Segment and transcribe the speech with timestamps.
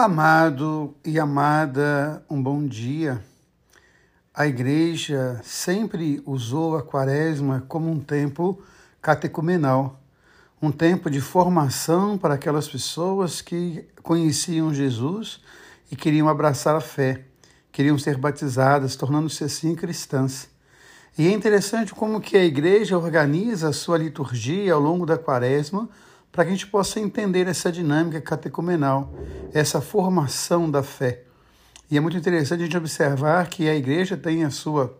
[0.00, 3.20] Amado e amada, um bom dia.
[4.32, 8.62] A igreja sempre usou a quaresma como um tempo
[9.02, 10.00] catecumenal,
[10.62, 15.40] um tempo de formação para aquelas pessoas que conheciam Jesus
[15.90, 17.24] e queriam abraçar a fé,
[17.72, 20.48] queriam ser batizadas, tornando-se assim cristãs.
[21.18, 25.88] E é interessante como que a igreja organiza a sua liturgia ao longo da quaresma,
[26.30, 29.12] para que a gente possa entender essa dinâmica catecumenal,
[29.52, 31.24] essa formação da fé.
[31.90, 34.96] E é muito interessante a gente observar que a igreja tem a sua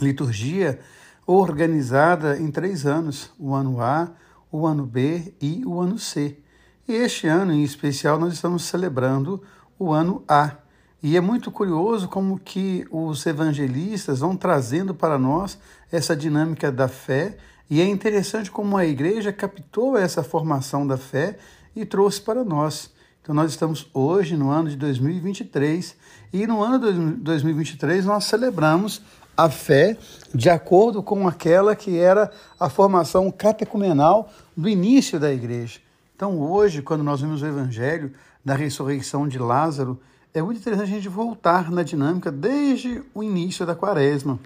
[0.00, 0.80] liturgia
[1.26, 4.10] organizada em três anos: o ano A,
[4.50, 6.38] o ano B e o ano C.
[6.86, 9.42] E este ano, em especial, nós estamos celebrando
[9.78, 10.56] o ano A.
[11.02, 15.58] E é muito curioso como que os evangelistas vão trazendo para nós
[15.92, 17.36] essa dinâmica da fé
[17.70, 21.38] e é interessante como a igreja captou essa formação da fé
[21.74, 22.92] e trouxe para nós.
[23.22, 25.96] Então, nós estamos hoje no ano de 2023
[26.32, 29.00] e no ano de 2023 nós celebramos
[29.36, 29.96] a fé
[30.34, 35.80] de acordo com aquela que era a formação catecumenal do início da igreja.
[36.14, 38.12] Então, hoje, quando nós vemos o evangelho
[38.44, 39.98] da ressurreição de Lázaro,
[40.32, 44.38] é muito interessante a gente voltar na dinâmica desde o início da quaresma.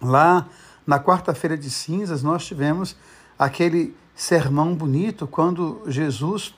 [0.00, 0.48] Lá
[0.86, 2.96] na quarta-feira de cinzas, nós tivemos
[3.38, 6.54] aquele sermão bonito quando Jesus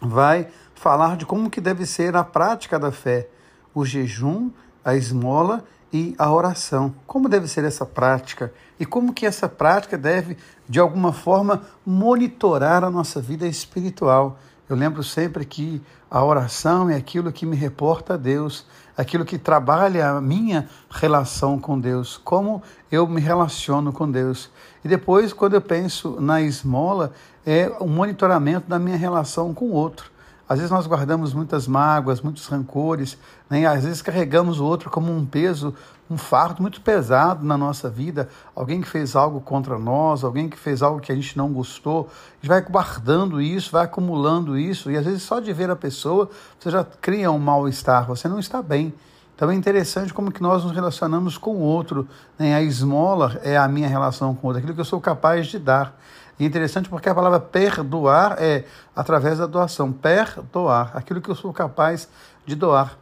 [0.00, 3.28] vai falar de como que deve ser a prática da fé,
[3.74, 4.50] o jejum,
[4.84, 6.94] a esmola e a oração.
[7.06, 10.36] Como deve ser essa prática e como que essa prática deve
[10.68, 14.38] de alguma forma monitorar a nossa vida espiritual.
[14.68, 19.38] Eu lembro sempre que a oração é aquilo que me reporta a Deus, aquilo que
[19.38, 24.50] trabalha a minha relação com Deus, como eu me relaciono com Deus.
[24.84, 27.12] E depois, quando eu penso na esmola,
[27.44, 30.13] é o monitoramento da minha relação com o outro.
[30.48, 33.16] Às vezes nós guardamos muitas mágoas, muitos rancores,
[33.48, 33.64] né?
[33.64, 35.74] às vezes carregamos o outro como um peso,
[36.10, 38.28] um fardo muito pesado na nossa vida.
[38.54, 42.10] Alguém que fez algo contra nós, alguém que fez algo que a gente não gostou,
[42.10, 45.76] a gente vai guardando isso, vai acumulando isso, e às vezes só de ver a
[45.76, 48.92] pessoa você já cria um mal-estar, você não está bem.
[49.34, 52.06] Então é interessante como que nós nos relacionamos com o outro.
[52.38, 52.54] Né?
[52.54, 55.58] A esmola é a minha relação com o outro, aquilo que eu sou capaz de
[55.58, 55.98] dar.
[56.38, 58.64] E interessante porque a palavra perdoar é
[58.94, 59.92] através da doação.
[59.92, 62.08] Perdoar, aquilo que eu sou capaz
[62.44, 62.96] de doar,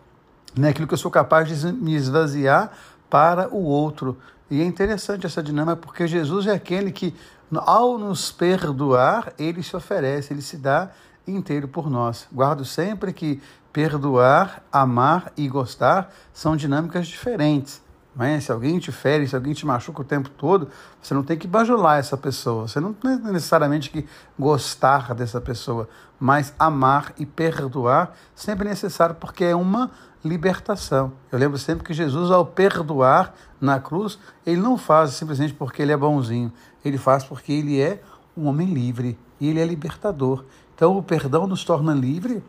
[0.57, 0.69] né?
[0.69, 2.71] aquilo que eu sou capaz de me esvaziar
[3.09, 4.19] para o outro.
[4.51, 7.15] E é interessante essa dinâmica porque Jesus é aquele que,
[7.57, 10.91] ao nos perdoar, ele se oferece, ele se dá
[11.27, 12.27] inteiro por nós.
[12.33, 13.41] Guardo sempre que
[13.73, 17.81] perdoar, amar e gostar são dinâmicas diferentes.
[18.19, 18.39] É?
[18.41, 20.69] Se alguém te fere, se alguém te machuca o tempo todo,
[21.01, 22.69] você não tem que bajular essa pessoa.
[22.69, 24.07] Você não tem necessariamente que
[24.39, 25.89] gostar dessa pessoa,
[26.21, 29.91] mas amar e perdoar sempre é necessário porque é uma
[30.25, 31.13] libertação.
[31.31, 35.93] Eu lembro sempre que Jesus, ao perdoar na cruz, ele não faz simplesmente porque ele
[35.93, 36.53] é bonzinho,
[36.85, 38.03] ele faz porque ele é
[38.37, 40.45] um homem livre e ele é libertador.
[40.75, 42.43] Então o perdão nos torna livre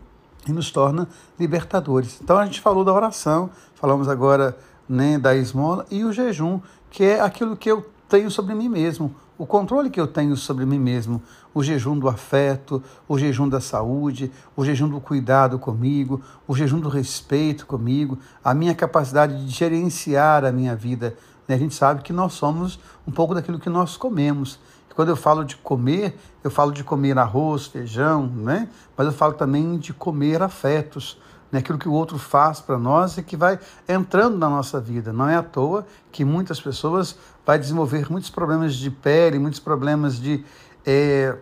[0.48, 1.08] e nos torna
[1.40, 2.20] libertadores.
[2.22, 4.58] Então a gente falou da oração, falamos agora
[4.88, 9.16] né, da esmola e o jejum, que é aquilo que eu tenho sobre mim mesmo,
[9.38, 11.22] o controle que eu tenho sobre mim mesmo,
[11.54, 16.80] o jejum do afeto, o jejum da saúde, o jejum do cuidado comigo, o jejum
[16.80, 21.16] do respeito comigo, a minha capacidade de gerenciar a minha vida.
[21.48, 21.56] Né?
[21.56, 24.60] A gente sabe que nós somos um pouco daquilo que nós comemos.
[24.96, 28.70] Quando eu falo de comer, eu falo de comer arroz, feijão, né?
[28.96, 31.18] mas eu falo também de comer afetos
[31.54, 31.60] né?
[31.60, 35.14] aquilo que o outro faz para nós e que vai entrando na nossa vida.
[35.14, 37.16] Não é à toa que muitas pessoas
[37.46, 40.44] vai desenvolver muitos problemas de pele, muitos problemas de
[40.86, 41.38] é,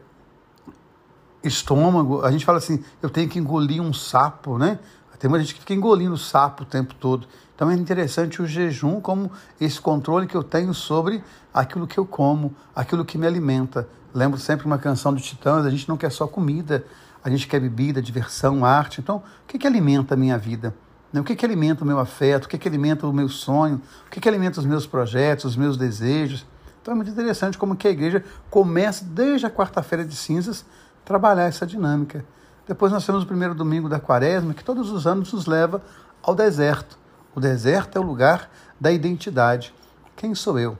[1.41, 2.23] estômago.
[2.23, 4.77] A gente fala assim, eu tenho que engolir um sapo, né?
[5.17, 7.27] Tem muita gente que fica engolindo sapo o tempo todo.
[7.53, 11.23] Então é interessante o jejum como esse controle que eu tenho sobre
[11.53, 13.87] aquilo que eu como, aquilo que me alimenta.
[14.15, 16.83] Lembro sempre uma canção do Titãs, a gente não quer só comida,
[17.23, 19.01] a gente quer bebida, diversão, arte.
[19.01, 20.73] Então, o que, que alimenta a minha vida?
[21.11, 21.21] Né?
[21.21, 22.45] O que, que alimenta o meu afeto?
[22.45, 23.81] O que, que alimenta o meu sonho?
[24.07, 26.45] O que, que alimenta os meus projetos, os meus desejos?
[26.81, 30.65] Então é muito interessante como que a igreja começa desde a quarta-feira de cinzas
[31.05, 32.25] trabalhar essa dinâmica.
[32.67, 35.81] Depois nós temos o primeiro domingo da quaresma, que todos os anos nos leva
[36.23, 36.97] ao deserto.
[37.35, 39.73] O deserto é o lugar da identidade.
[40.15, 40.77] Quem sou eu?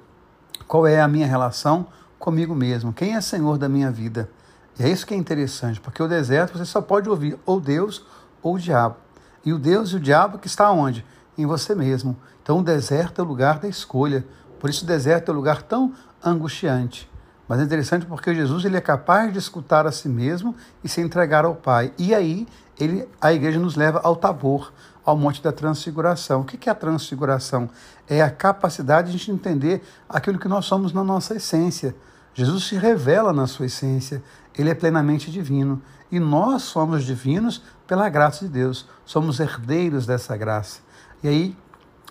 [0.68, 2.94] Qual é a minha relação comigo mesmo?
[2.94, 4.30] Quem é Senhor da minha vida?
[4.80, 8.06] E é isso que é interessante, porque o deserto você só pode ouvir ou Deus
[8.42, 8.96] ou o diabo.
[9.46, 11.06] E o Deus e o diabo que está onde?
[11.38, 12.16] Em você mesmo.
[12.42, 14.26] Então o deserto é o lugar da escolha.
[14.60, 17.10] Por isso o deserto é um lugar tão angustiante.
[17.48, 21.02] Mas é interessante porque Jesus ele é capaz de escutar a si mesmo e se
[21.02, 21.92] entregar ao Pai.
[21.98, 22.48] E aí
[22.80, 24.72] ele, a igreja nos leva ao Tabor,
[25.04, 26.42] ao Monte da Transfiguração.
[26.42, 27.70] O que é a transfiguração?
[28.08, 31.96] É a capacidade de a gente entender aquilo que nós somos na nossa essência.
[32.34, 34.24] Jesus se revela na sua essência,
[34.58, 35.82] ele é plenamente divino.
[36.12, 40.80] E nós somos divinos pela graça de Deus, somos herdeiros dessa graça.
[41.24, 41.58] E aí,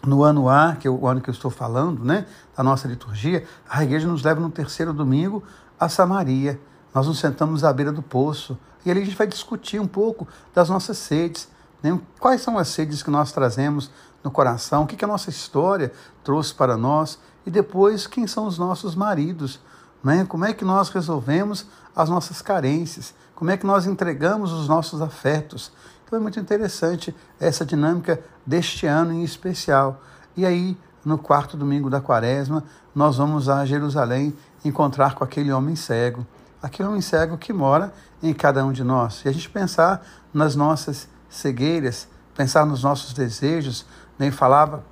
[0.05, 2.27] no ano A, que é o ano que eu estou falando, né,
[2.57, 5.43] da nossa liturgia, a igreja nos leva no terceiro domingo
[5.79, 6.61] a Samaria.
[6.95, 10.27] Nós nos sentamos à beira do poço e ali a gente vai discutir um pouco
[10.55, 11.49] das nossas sedes.
[11.83, 11.99] Né?
[12.19, 13.91] Quais são as sedes que nós trazemos
[14.25, 14.85] no coração?
[14.85, 15.93] O que, que a nossa história
[16.25, 17.19] trouxe para nós?
[17.47, 19.61] E depois, quem são os nossos maridos?
[20.03, 20.25] Né?
[20.25, 23.15] Como é que nós resolvemos as nossas carências?
[23.35, 25.73] Como é que nós entregamos os nossos afetos?
[26.05, 30.03] Então é muito interessante essa dinâmica deste ano em especial.
[30.37, 32.65] E aí, no quarto domingo da quaresma,
[32.95, 36.27] nós vamos a Jerusalém encontrar com aquele homem cego.
[36.63, 37.93] Aquele homem cego que mora
[38.23, 39.23] em cada um de nós.
[39.25, 43.87] E a gente pensar nas nossas cegueiras, pensar nos nossos desejos,
[44.19, 44.85] nem falava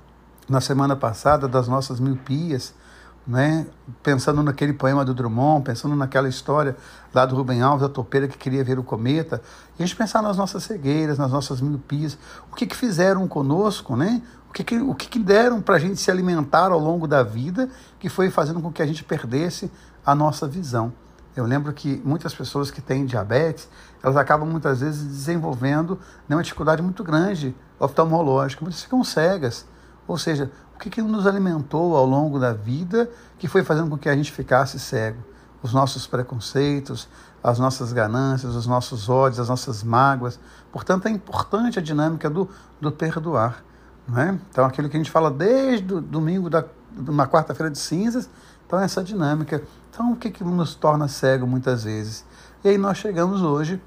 [0.47, 2.73] na semana passada das nossas miopias,
[3.29, 3.67] né?
[4.01, 6.75] pensando naquele poema do Drummond, pensando naquela história
[7.13, 9.39] lá do Rubem Alves, a topeira que queria ver o cometa,
[9.77, 12.17] e a gente pensar nas nossas cegueiras, nas nossas miopias,
[12.51, 14.21] o que, que fizeram conosco, né?
[14.49, 17.21] o que, que, o que, que deram para a gente se alimentar ao longo da
[17.21, 19.71] vida, que foi fazendo com que a gente perdesse
[20.03, 20.91] a nossa visão.
[21.35, 23.69] Eu lembro que muitas pessoas que têm diabetes,
[24.01, 29.67] elas acabam muitas vezes desenvolvendo né, uma dificuldade muito grande oftalmológica, muitas ficam cegas.
[30.07, 30.51] Ou seja,
[30.87, 34.31] o que, nos alimentou ao longo da vida que foi fazendo com que a gente
[34.31, 35.21] ficasse cego?
[35.61, 37.09] Os nossos preconceitos,
[37.43, 40.39] as nossas ganâncias, os nossos ódios, as nossas mágoas.
[40.71, 42.47] Portanto, é importante a dinâmica do,
[42.79, 43.61] do perdoar.
[44.07, 44.39] Não é?
[44.49, 46.63] Então, aquilo que a gente fala desde o domingo, da,
[46.97, 48.29] uma quarta-feira de cinzas,
[48.65, 49.61] então essa dinâmica.
[49.91, 52.25] Então, o que, que nos torna cego muitas vezes?
[52.63, 53.81] E aí nós chegamos hoje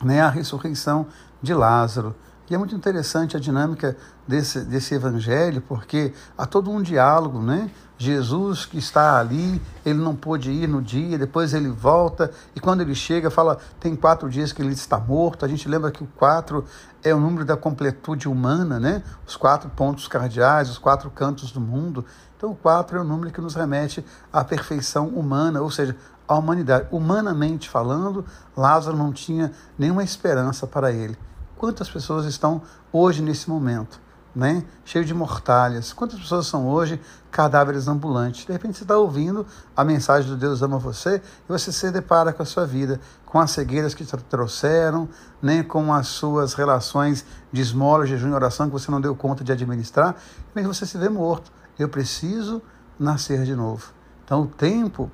[0.00, 1.08] né, à ressurreição
[1.42, 2.14] de Lázaro.
[2.50, 7.70] E é muito interessante a dinâmica desse, desse evangelho, porque há todo um diálogo, né?
[7.96, 12.80] Jesus que está ali, ele não pôde ir no dia, depois ele volta, e quando
[12.80, 15.44] ele chega, fala, tem quatro dias que ele está morto.
[15.44, 16.64] A gente lembra que o quatro
[17.04, 19.04] é o número da completude humana, né?
[19.24, 22.04] Os quatro pontos cardeais, os quatro cantos do mundo.
[22.36, 25.94] Então, o quatro é o número que nos remete à perfeição humana, ou seja,
[26.26, 26.88] à humanidade.
[26.90, 28.24] Humanamente falando,
[28.56, 31.16] Lázaro não tinha nenhuma esperança para ele.
[31.60, 34.00] Quantas pessoas estão hoje nesse momento,
[34.34, 34.64] né?
[34.82, 35.92] Cheio de mortalhas.
[35.92, 36.98] Quantas pessoas são hoje
[37.30, 38.46] cadáveres ambulantes?
[38.46, 39.46] De repente você está ouvindo
[39.76, 43.38] a mensagem do Deus ama você e você se depara com a sua vida, com
[43.38, 45.06] as cegueiras que te trouxeram,
[45.42, 45.62] né?
[45.62, 49.52] com as suas relações de esmola, jejum e oração que você não deu conta de
[49.52, 50.16] administrar,
[50.56, 51.52] e você se vê morto.
[51.78, 52.62] Eu preciso
[52.98, 53.92] nascer de novo.
[54.24, 55.12] Então o tempo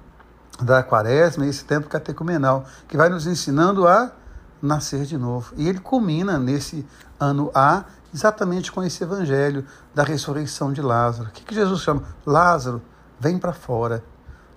[0.63, 4.13] da quaresma é esse tempo catecumenal que vai nos ensinando a
[4.61, 5.53] nascer de novo.
[5.57, 6.87] E ele culmina nesse
[7.19, 9.65] ano A exatamente com esse evangelho
[9.95, 11.29] da ressurreição de Lázaro.
[11.29, 12.03] O que, que Jesus chama?
[12.25, 12.81] Lázaro,
[13.21, 14.03] vem para fora.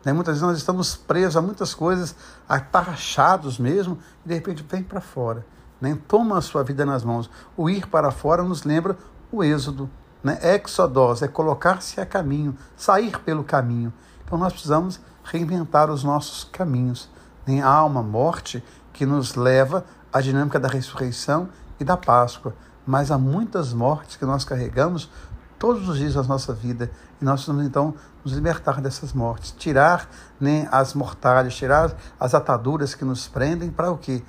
[0.04, 0.14] Né?
[0.14, 2.16] Muitas vezes nós estamos presos a muitas coisas,
[2.48, 5.46] atarrachados mesmo, e de repente vem para fora.
[5.82, 5.98] Né?
[6.08, 7.30] Toma a sua vida nas mãos.
[7.56, 8.98] O ir para fora nos lembra
[9.32, 9.90] o êxodo.
[10.24, 10.38] Né?
[10.42, 13.94] Exodós é colocar-se a caminho, sair pelo caminho.
[14.24, 17.10] Então nós precisamos reinventar os nossos caminhos.
[17.46, 18.64] Nem alma, morte,
[19.00, 21.48] que nos leva à dinâmica da ressurreição
[21.80, 22.54] e da Páscoa.
[22.86, 25.10] Mas há muitas mortes que nós carregamos
[25.58, 27.94] todos os dias da nossa vida e nós precisamos então
[28.26, 33.90] nos libertar dessas mortes, tirar né, as mortalhas, tirar as ataduras que nos prendem para
[33.90, 34.22] o quê?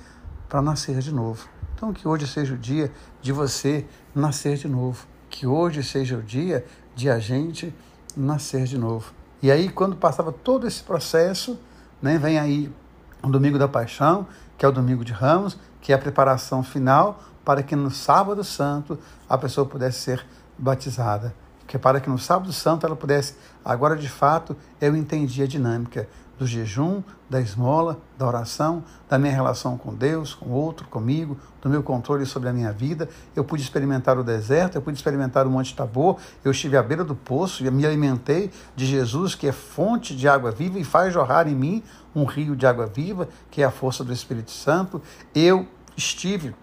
[0.47, 1.49] Para nascer de novo.
[1.75, 2.89] Então que hoje seja o dia
[3.21, 7.75] de você nascer de novo, que hoje seja o dia de a gente
[8.15, 9.11] nascer de novo.
[9.43, 11.59] E aí quando passava todo esse processo,
[12.01, 12.73] né, vem aí
[13.21, 14.27] o domingo da paixão,
[14.61, 18.43] que é o domingo de Ramos, que é a preparação final para que no sábado
[18.43, 20.23] santo a pessoa pudesse ser
[20.55, 21.33] batizada.
[21.65, 23.33] Que para que no sábado santo ela pudesse,
[23.65, 26.07] agora de fato, eu entendi a dinâmica
[26.41, 31.37] do jejum, da esmola, da oração, da minha relação com Deus, com o outro, comigo,
[31.61, 33.07] do meu controle sobre a minha vida.
[33.35, 37.03] Eu pude experimentar o deserto, eu pude experimentar o Monte Tabor, eu estive à beira
[37.03, 41.13] do poço e me alimentei de Jesus, que é fonte de água viva e faz
[41.13, 41.83] jorrar em mim
[42.15, 44.99] um rio de água viva, que é a força do Espírito Santo.
[45.35, 46.55] Eu estive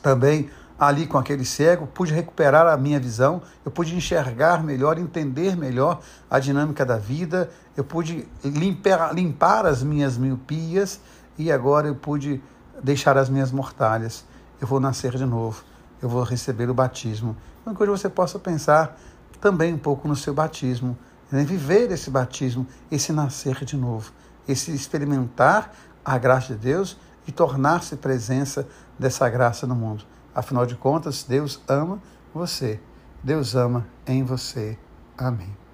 [0.00, 0.48] também
[0.80, 6.00] ali com aquele cego, pude recuperar a minha visão, eu pude enxergar melhor, entender melhor
[6.30, 7.50] a dinâmica da vida,
[7.80, 11.00] eu pude limpar, limpar as minhas miopias
[11.38, 12.42] e agora eu pude
[12.82, 14.22] deixar as minhas mortalhas.
[14.60, 15.64] Eu vou nascer de novo,
[16.02, 17.34] eu vou receber o batismo.
[17.62, 18.98] Então, que hoje você possa pensar
[19.40, 20.94] também um pouco no seu batismo,
[21.32, 21.42] né?
[21.42, 24.12] viver esse batismo, esse nascer de novo,
[24.46, 25.72] esse experimentar
[26.04, 28.68] a graça de Deus e tornar-se presença
[28.98, 30.04] dessa graça no mundo.
[30.34, 31.98] Afinal de contas, Deus ama
[32.34, 32.78] você.
[33.24, 34.78] Deus ama em você.
[35.16, 35.69] Amém.